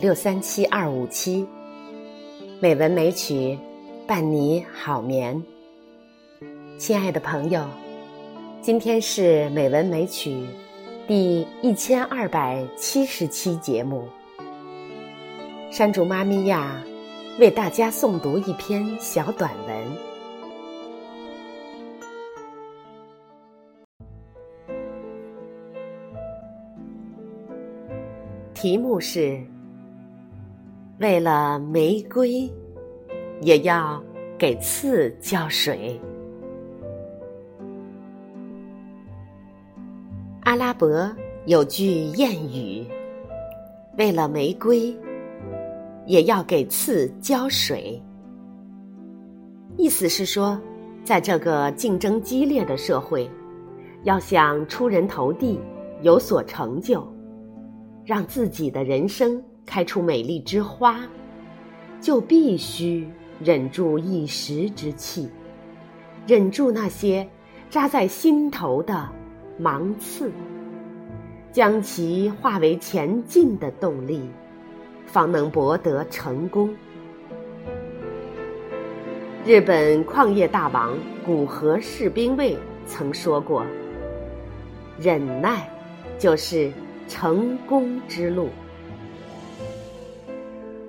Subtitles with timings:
[0.00, 1.46] 六三七二五七，
[2.60, 3.58] 美文美曲
[4.06, 5.40] 伴你好眠。
[6.78, 7.64] 亲爱的朋友，
[8.60, 10.46] 今天是美文美曲
[11.06, 14.04] 第一千二百七十期节目。
[15.70, 16.82] 山竹妈咪呀，
[17.38, 20.12] 为大家诵读一篇小短文。
[28.54, 29.40] 题目是：
[31.02, 32.48] 为了玫瑰，
[33.40, 34.00] 也要
[34.38, 36.00] 给刺浇水。
[40.42, 41.10] 阿拉伯
[41.46, 42.86] 有句谚语
[43.98, 44.96] ：“为了玫瑰，
[46.06, 48.00] 也要给刺浇水。”
[49.76, 50.56] 意思是说，
[51.02, 53.28] 在这个竞争激烈的社会，
[54.04, 55.58] 要想出人头地、
[56.02, 57.04] 有所成就。
[58.04, 61.00] 让自己的人生开出美丽之花，
[62.00, 63.08] 就必须
[63.40, 65.28] 忍住一时之气，
[66.26, 67.28] 忍住那些
[67.70, 69.08] 扎在心头的
[69.58, 70.30] 芒刺，
[71.50, 74.20] 将其化为前进的动力，
[75.06, 76.74] 方能博得成功。
[79.44, 83.64] 日本矿业大王古河士兵卫曾说过
[85.00, 85.68] ：“忍耐，
[86.18, 86.70] 就是。”
[87.08, 88.48] 成功之路。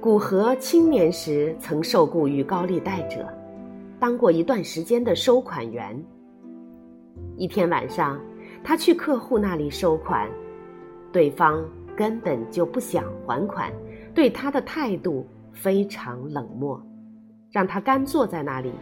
[0.04, 3.26] 古河青年时曾受雇于高利贷者，
[4.02, 5.98] 当过一段时间的收款员。
[7.38, 8.20] 一天晚上，
[8.66, 10.30] 他去客户那里收款，
[11.14, 11.64] 对方
[11.96, 13.72] 根本就不想还款，
[14.14, 16.78] 对他的态度非常冷漠，
[17.50, 18.74] 让他干坐在那里，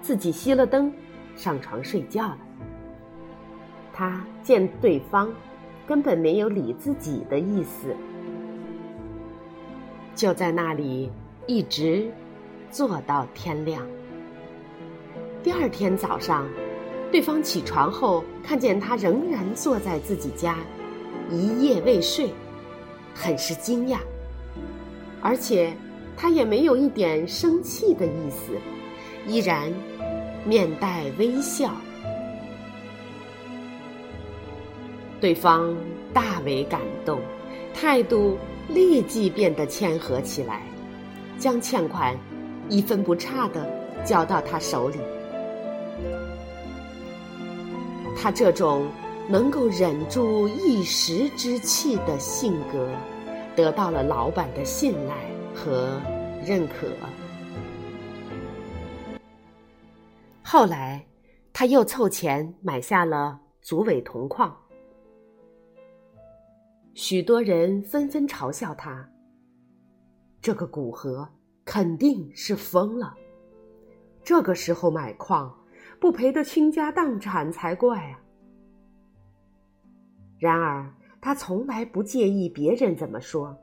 [0.00, 0.90] 自己熄了灯，
[1.36, 2.38] 上床睡觉了。
[3.92, 5.28] 他见对方。
[5.84, 7.88] 根本没有理自己的意思，
[10.14, 11.10] 就在那里
[11.46, 12.10] 一直
[12.70, 13.86] 坐到天亮。
[15.42, 16.46] 第二天早上，
[17.10, 20.56] 对方起床后看见他仍然坐在自己家，
[21.30, 22.30] 一夜未睡，
[23.14, 23.98] 很是惊讶，
[25.20, 25.72] 而且
[26.16, 28.52] 他也没有一点生气的意思，
[29.26, 29.72] 依然
[30.44, 31.74] 面带微笑。
[35.20, 35.74] 对方
[36.12, 37.20] 大为感动，
[37.72, 38.36] 态度
[38.74, 40.62] 立即变得谦和起来，
[41.38, 42.16] 将欠款
[42.68, 43.66] 一分不差的
[44.04, 44.98] 交到他手里。
[48.16, 48.86] 他这种
[49.28, 52.88] 能够忍住一时之气的性格，
[53.56, 55.14] 得到了老板的信赖
[55.54, 56.00] 和
[56.44, 56.86] 认可。
[60.42, 61.04] 后来，
[61.52, 64.56] 他又凑钱买下了祖伟铜矿。
[66.94, 69.08] 许多人纷纷嘲笑他
[70.42, 71.26] ：“这个古河
[71.64, 73.14] 肯定是疯了，
[74.22, 75.54] 这个时候买矿，
[75.98, 78.20] 不赔得倾家荡产才怪啊！”
[80.38, 83.56] 然而，他从来不介意别人怎么说，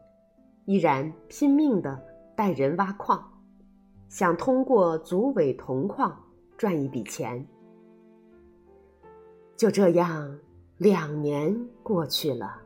[0.66, 2.02] 依然拼命的
[2.36, 3.24] 带人挖矿，
[4.08, 6.18] 想通过祖伟铜矿
[6.58, 7.46] 赚一笔钱。
[9.56, 10.40] 就这样，
[10.78, 12.62] 两年过去了。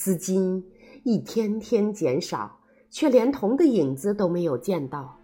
[0.00, 0.64] 资金
[1.02, 5.14] 一天天减少，却连铜的影子都没有见到。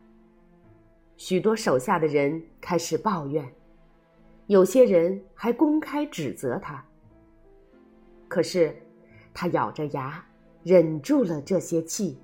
[1.16, 3.50] 许多手下的人开始抱怨，
[4.48, 6.84] 有些人还公开指责他。
[8.28, 8.76] 可是，
[9.32, 10.22] 他咬着牙
[10.62, 12.18] 忍住了这些气，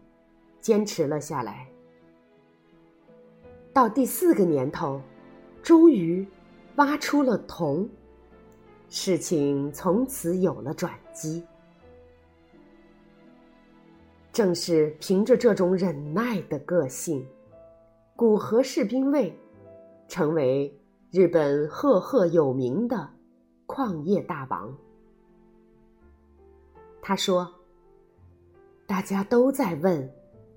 [0.60, 1.66] 坚持了下来。
[3.72, 5.00] 到第四个年头，
[5.62, 6.28] 终于
[6.76, 7.88] 挖出了铜，
[8.90, 11.42] 事情从此有了转机。
[14.32, 17.26] 正是凭着这种忍耐的个性，
[18.16, 19.38] 古河士兵卫
[20.08, 20.74] 成为
[21.10, 23.10] 日本赫赫有名的
[23.66, 24.74] 矿业大王。
[27.02, 27.52] 他说
[28.88, 30.10] ：“大家都在问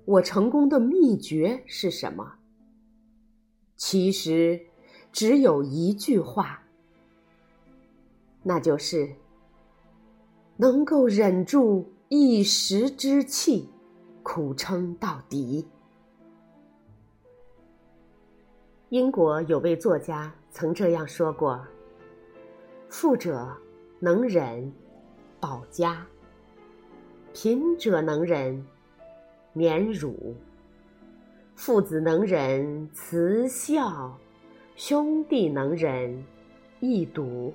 [0.06, 2.36] 我成功的秘诀是什么？
[3.76, 4.58] 其实
[5.12, 6.62] 只有一句话，
[8.42, 9.12] 那就是
[10.56, 13.68] 能够忍住。”一时之气，
[14.22, 15.66] 苦撑到底。
[18.90, 21.66] 英国有位作家曾这样说过
[22.88, 23.48] ：“富者
[23.98, 24.72] 能忍，
[25.40, 25.96] 保家；
[27.34, 28.64] 贫者能忍，
[29.52, 30.14] 免辱；
[31.56, 34.16] 父子能忍，慈孝；
[34.76, 36.24] 兄弟能忍，
[36.78, 37.52] 义笃；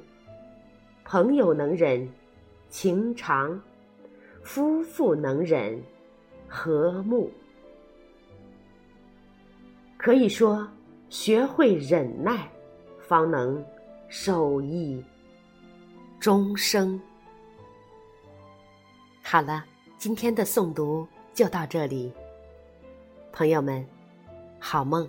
[1.06, 2.06] 朋友能忍，
[2.70, 3.58] 情长。”
[4.44, 5.82] 夫妇能忍，
[6.48, 7.32] 和睦。
[9.98, 10.68] 可以说，
[11.10, 12.50] 学会忍耐，
[13.00, 13.64] 方能
[14.10, 15.04] 受益
[16.20, 17.00] 终生。
[19.22, 19.64] 好了，
[19.98, 22.12] 今天的诵读就到这里，
[23.32, 23.86] 朋友们，
[24.60, 25.08] 好梦。